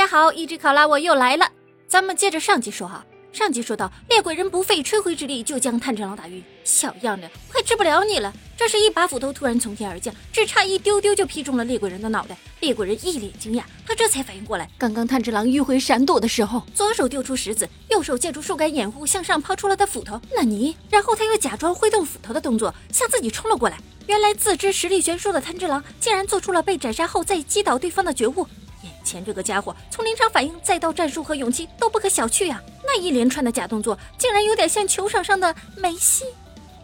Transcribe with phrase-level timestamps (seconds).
[0.00, 1.46] 大家好，一只考拉我又来了。
[1.86, 8.32] 咱们接着上集说哈，上集说到猎鬼人不费吹灰之力就将炭治郎打晕，小样的，快治不了你了。
[8.56, 12.34] 这时一把斧头突然从天而降，只差一丢丢就劈中了猎鬼人的脑袋。
[12.60, 20.18] 猎鬼人一脸惊讶，他这才反应过来，刚刚炭治郎迂回闪躲的时候，左手丢出石子，右手借助树干掩护向上抛出了的斧头。
[20.34, 23.76] 那你，然后他又假装挥动斧头的动作向自己冲了过来。
[24.06, 28.48] 原来自知实力悬殊的炭治郎，竟然做出了被斩杀后再击倒对方的觉悟。
[28.82, 32.62] 眼前这个家伙从临场反应再到战术和勇气都不可小觑呀！
[32.84, 36.24] 那一连串的假动作，竟然有点像球场上的梅西。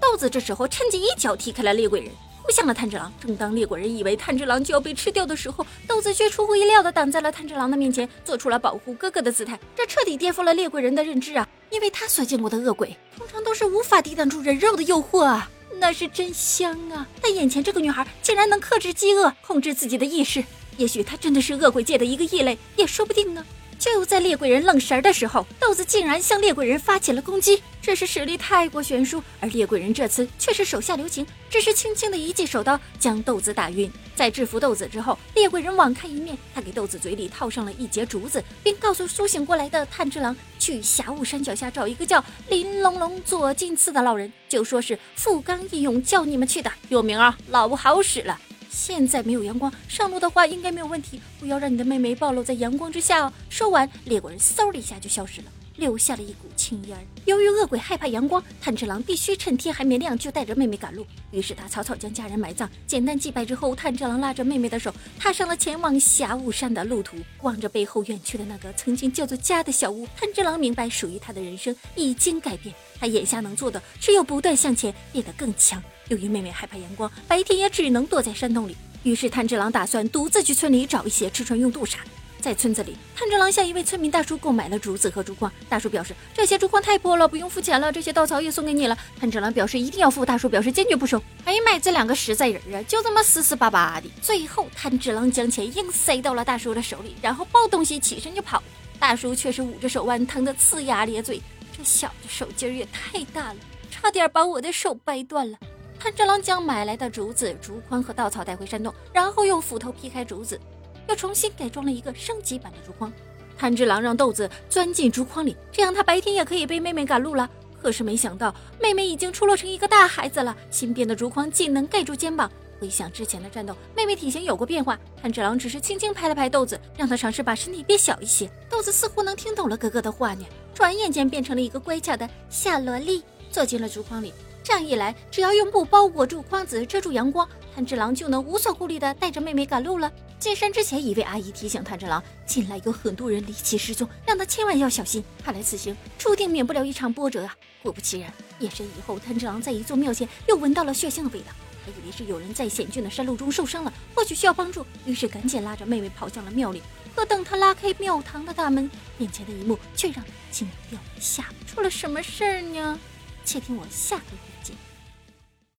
[0.00, 2.10] 豆子这时候趁机一脚踢开了猎鬼人，
[2.44, 3.12] 扑向了炭治郎。
[3.20, 9.58] 正当猎鬼人以为炭治郎就要被吃掉的时候，豆子却出乎意料的挡在了炭治郎的面前，做出了保护哥哥的姿态。
[9.74, 11.48] 这彻底颠覆了猎鬼人的认知啊！
[11.70, 15.50] 因为他所见过的恶鬼，通常都是无法抵挡住人肉的诱惑啊，
[15.80, 17.06] 那是真香啊！
[17.20, 20.44] 但眼前这个女孩竟然能克制饥饿，控制自己的意识。
[20.76, 23.44] 也许他真的是恶鬼界的一个异类，也说不定呢。
[23.78, 27.62] 就在猎鬼人愣神儿的时候，豆子竟然向猎鬼人发起了攻击。
[27.82, 33.92] 这是实力太过悬殊，而猎鬼人这次却是手下留情，只是轻轻的一记手刀将豆子打晕。
[34.14, 48.40] 在制服豆子之后，猎鬼人网开一面，他给豆子嘴里套上了一截竹子，并告诉苏醒过来的炭治郎去霞雾山脚下找一个叫林龙龙左近次的老人，就说是富冈义勇叫你们去的，有名啊，老不好使了。
[48.76, 51.18] 现在没有阳光，上路的话应该没有问题。
[51.40, 53.32] 不要让你的妹妹暴露在阳光之下哦。
[53.48, 55.46] 说完，猎鬼人嗖的一下就消失了，
[55.76, 56.96] 留下了一股青烟。
[57.24, 61.06] 由于恶鬼害怕阳光，炭治郎必须趁天还没亮就带着妹妹赶路。
[61.30, 67.16] 于是他草草将家人埋葬，简单祭拜之后，炭治郎拉着妹妹的手，踏上了前往霞雾山的路途。
[67.40, 72.74] 望着背后远去的那个曾经叫做家的小屋，炭治郎明白，属于他的人生已经改变。
[73.00, 75.82] 他眼下能做的，只有不断向前，变得更强。
[76.08, 78.76] 由于妹妹害怕阳光，白天也只能躲在山洞里。
[79.02, 81.98] 于是炭治郎打算独自去村里找一些吃穿用度啥。
[82.40, 85.50] 在村子里，炭治郎向一位村民大叔购买了竹子和竹筐。
[85.68, 87.90] 大叔表示这些竹筐太破了，不用付钱了。
[87.90, 88.96] 这些稻草也送给你了。
[89.18, 90.24] 炭治郎表示一定要付。
[90.24, 91.20] 大叔表示坚决不收。
[91.44, 94.08] 哎呀妈呀，这两个实在人啊，就这么死死巴巴的。
[94.22, 98.62] 最后，炭治郎将钱硬塞到了大叔的手里，然后抱东西起身就跑。
[99.00, 101.42] 大叔却是捂着手腕，疼得呲牙咧嘴。
[101.76, 103.56] 这小子手劲儿也太大了，
[103.90, 105.58] 差点把我的手掰断了。
[105.98, 110.60] 炭治郎将买来的竹子、竹筐和稻草带回山洞，然后用斧头劈开竹子，
[111.08, 113.12] 又重新改装了一个升级版的竹筐。
[113.58, 117.48] 炭治郎让豆子钻进竹筐里，这样他白天也可以背妹妹赶路了。
[117.80, 120.54] 可是没想到，妹妹已经出落成一个大孩子了。
[120.70, 122.50] 新编的竹筐竟能盖住肩膀。
[122.78, 124.98] 回想之前的战斗，妹妹体型有过变化。
[125.22, 128.50] 炭治郎只是轻轻拍了拍豆子，让他尝试把身体变小一些。
[128.68, 134.34] 豆子似乎能听懂了哥哥的话呢，转眼间变成了一个乖巧的小萝莉，坐进了竹筐里。
[134.66, 140.10] 这样一来，只要用布包裹住筐子，遮住阳光，炭治郎就能无所顾虑地带着妹妹赶路了。
[140.40, 145.22] 进山之前，一位阿姨提醒炭治郎，近来有很多人离奇失踪，让他千万要小心。
[145.44, 147.56] 看来此行注定免不了一场波折啊！
[147.80, 148.28] 果不其然，
[148.58, 151.52] 夜深以后，炭治郎在一座庙前又闻到了血腥的味道，
[151.84, 156.82] 他以为是有人在险峻的山路中受伤了，或许需要帮助，于是赶紧拉着妹妹跑向了庙里。
[157.14, 161.44] 可等他拉开庙堂的大门，眼前的一幕却让他惊掉一下。
[161.68, 162.98] 出了什么事儿呢？
[163.46, 164.74] 且听我下回分解。